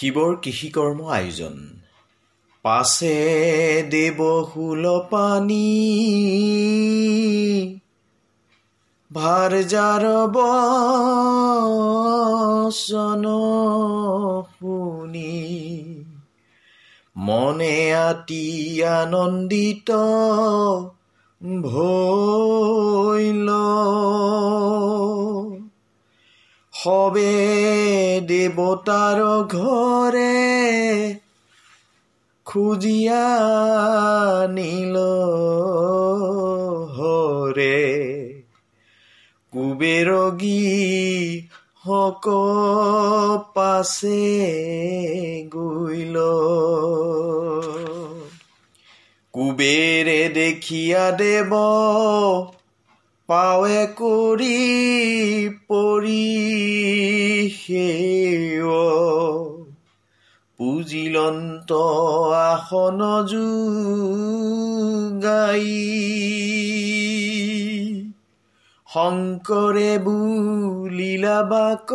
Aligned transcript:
শিৱৰ 0.00 0.36
কৃষিকৰ্ম 0.36 1.08
আয়োজন। 1.08 1.68
পাছে 2.62 3.16
দেৱ 3.90 4.44
শুল 4.54 5.00
পানী। 5.10 5.66
ভাৰ 9.12 9.62
জাৰ 9.62 10.28
বচন 10.28 13.24
শুনি 14.50 15.64
মনে 17.16 17.94
আতি 17.94 18.84
আনন্দিত 18.84 19.90
ভৈল 21.62 23.48
সবে 26.80 27.32
দেৱতাৰ 28.28 29.18
ঘৰে 29.46 30.36
খুজিয়া 32.46 33.24
নীল 34.50 34.96
হৰে 36.94 37.80
কুবেৰগী 39.52 40.62
হক 41.86 42.28
পাছে 43.54 44.22
গৈল 45.52 46.16
কুবেৰে 49.34 50.20
দেখিয়া 50.34 51.04
দেৱ 51.18 51.52
পাৱে 53.30 53.80
কৰি 53.94 54.54
পৰি 55.68 56.22
পুজিলন্ত 60.58 61.70
আসন 62.40 63.00
গাই 65.22 65.68
শংকৰে 68.88 69.92
বুলিলা 69.98 71.38
বাক 71.42 71.90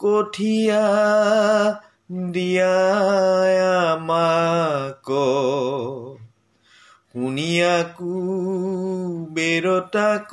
কঠীয়া 0.00 0.84
দিয়া 2.32 2.76
মাক 4.00 5.08
শুনিয়াকো 7.16 8.14
বেৰতাক 9.34 10.32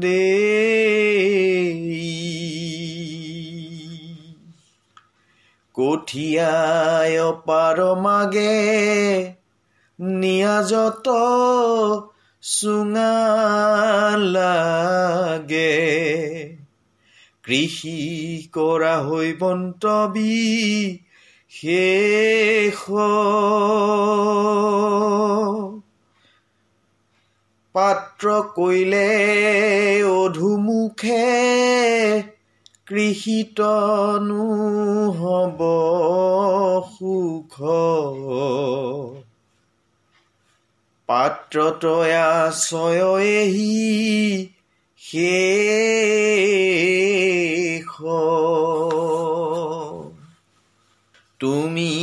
দে 0.00 0.24
কঠিয়াই 5.74 7.14
পাৰ 7.46 7.80
মাগে 8.02 8.56
নিয়াজত 9.98 11.16
চুঙা 12.42 13.14
লাগে 14.28 15.72
কৃষি 17.44 17.98
কৰা 18.52 18.94
হৈ 19.00 19.32
বন্তবী 19.38 20.36
শেষ 21.60 22.80
পাত্ৰ 27.74 28.32
কৰিলে 28.56 29.08
অধুমুখে 30.02 31.24
কৃষিতনো 32.86 34.44
হব 35.10 35.60
সুখ। 36.98 37.54
পাত্ৰতয়া 41.06 42.50
চয়েহি 42.50 44.48
শেষ। 44.98 45.66
তুমি 51.40 51.94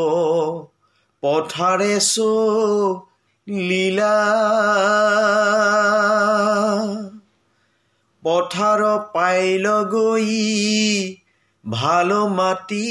পথাৰে 1.25 1.93
চ 1.99 2.25
লীলা 3.47 4.17
পথাৰ 8.23 8.81
পাইল 9.13 9.65
গৈ 9.93 10.29
ভাল 11.65 12.13
মাটি 12.31 12.89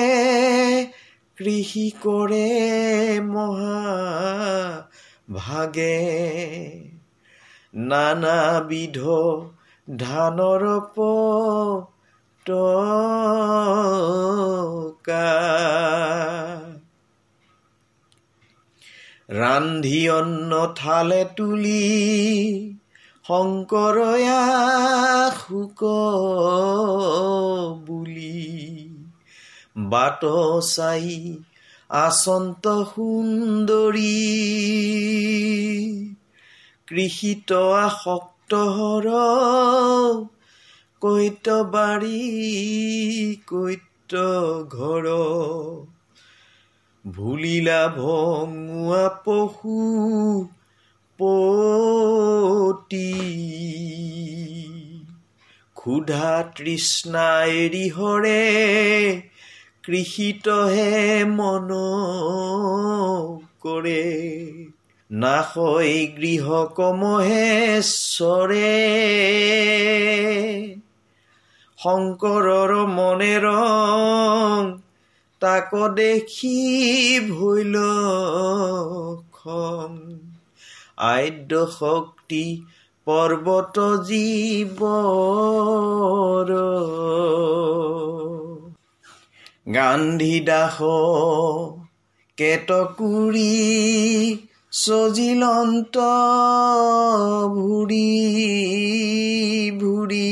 কৃষি 1.36 1.92
কৰে 2.02 2.48
মহা 3.20 3.82
ভাগে 5.32 5.98
নানাবিধ 7.74 8.98
ধানৰ 9.88 10.64
পটকা 10.96 11.82
ৰান্ধি 19.28 20.08
অন্ন 20.08 20.66
থালে 20.76 21.24
তুলি 21.36 22.71
শংকৰয়া 23.28 24.40
শোক 25.30 25.80
বুলি 27.86 28.38
বাট 29.78 30.20
চাই 30.62 31.36
আচন্ত 31.90 32.64
সুন্দৰী 32.82 34.18
কৃষিত 36.86 37.52
আসক্ত 37.52 38.54
হৰ 38.54 39.06
কৈত 41.00 41.46
বাৰী 41.48 42.22
কৈত 43.46 44.12
ঘৰ। 44.70 45.06
ভুলিলা 47.06 47.88
ভঙুৱা 47.88 49.08
পশু 49.24 49.78
পতি। 51.22 53.12
ক্ষুধা 55.74 56.52
তৃষ্ণা 56.56 57.44
এৰি 57.44 57.88
হৰে 57.88 58.42
কৃষিতহে 59.82 61.24
মন 61.24 61.68
কৰে। 63.60 64.24
নাশয় 65.10 66.06
গৃহ 66.06 66.64
কমহেশ্বৰে 66.64 68.72
শংকৰৰ 71.78 72.86
মনে 72.86 73.38
ৰং 73.38 74.78
তাক 75.40 75.74
দেখি 75.74 77.20
ভৈল 77.20 77.76
খং 79.32 80.31
আদ্য 81.02 81.52
শক্তি 81.78 82.44
পৰ্বত 83.06 83.78
জীৱ 83.78 84.78
গান্ধী 89.74 90.40
দাস 90.40 90.78
কেতকুৰি 92.38 93.54
সজিলন্ত 94.72 95.96
ভুৰি 97.54 98.10
ভুৰি। 99.80 100.30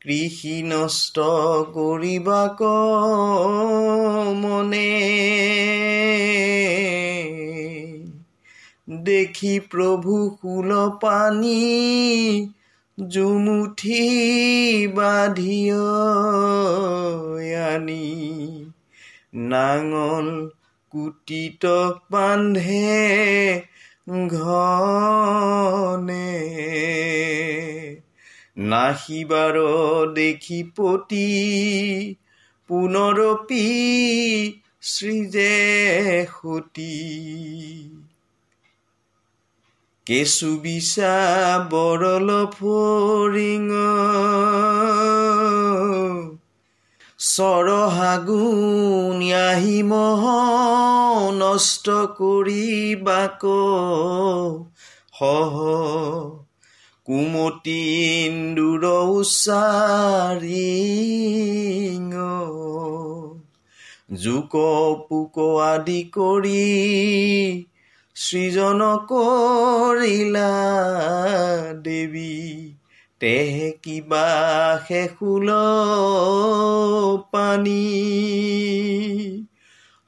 কৃষি 0.00 0.62
নষ্ট 0.62 1.16
কৰিবাক 1.74 2.62
মনে 4.36 4.90
দেখি 8.90 9.60
প্ৰভু 9.60 10.38
কুল 10.42 10.98
পানী 11.00 12.50
জুমুঠি 13.08 14.86
বাধিয় 14.86 15.74
আনি। 17.74 18.66
নাঙল 19.34 20.50
কুটিত 20.90 21.66
বান্ধে 22.10 23.62
ঘনে। 24.28 26.32
নাহিবাৰ 28.58 29.58
দেখি 30.14 30.64
পতি 30.76 32.16
পুনৰপি 32.68 33.66
শ্ৰীজে 34.80 36.26
সতী 36.26 36.98
কেঁচু 40.06 40.48
বিচা 40.62 41.10
বৰল 41.70 42.28
ফৰিঙ। 42.54 43.66
চৰহাগুণ 47.26 49.20
আহি 49.40 49.78
মহ 49.82 50.22
নষ্ট 51.34 51.86
কৰিবাক। 52.18 53.42
সহ 55.18 55.54
কুমতি 57.06 57.80
ইন্দুৰ 58.26 58.84
উচ্চাৰিঙ 59.12 60.42
জোক 64.22 64.54
পোক 65.08 65.36
আদি 65.66 66.00
কৰি 66.16 66.64
সৃজন 68.16 68.80
কৰিলা 69.08 70.50
দেৱী 71.82 72.34
তেহে 73.20 73.70
কিবা 73.82 74.26
শেষুল 74.88 75.48
পানী। 77.30 77.84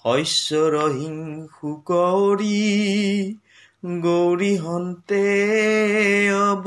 শস্যৰ 0.02 0.90
হিংসু 0.90 1.82
কৰি 3.84 4.00
গৌৰী 4.00 4.56
হন্তে 4.56 5.22
অৱ 6.32 6.62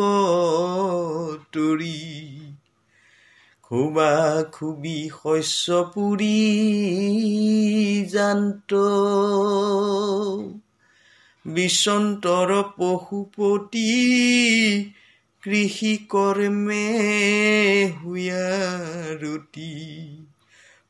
তৰি 1.52 2.32
খুবা 3.64 4.44
খুবি 4.52 5.10
শস্য 5.24 5.92
পুৰি 5.96 6.40
জান্ত। 8.12 8.74
বিচন্তৰ 11.46 12.64
পশুপতি 12.78 13.90
কৃষি 15.42 15.98
কৰ্মে 16.10 16.86
হুয়াৰুতি 18.04 19.74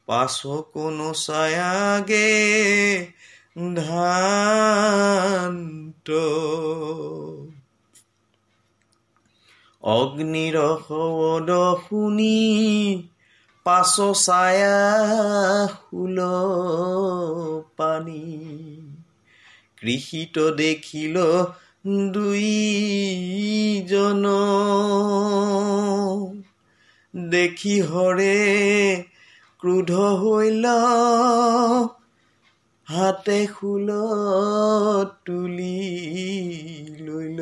পাছকন 0.06 1.14
ছায়াগে 1.14 2.28
ধান্ত 3.76 6.10
অগ্নিৰ 9.84 10.58
শৱদ 10.82 11.82
শুনি 11.82 12.40
পাছ 13.66 14.18
ছায়া 14.18 14.78
শুল 15.74 16.20
পানী 17.78 18.40
কৃষিত 19.78 20.56
দেখিল 20.56 21.18
দুইজন 22.14 24.26
দেখি 27.30 27.82
হৰে 27.82 28.38
ক্ৰোধ 29.60 29.92
হৈল 30.20 30.66
হাতে 32.88 33.48
শুল 33.48 33.92
তুলি 35.26 36.00
লইল। 37.00 37.40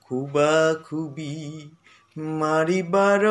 খুবা 0.00 0.74
খুবি 0.84 1.68
মারিবার 2.16 3.24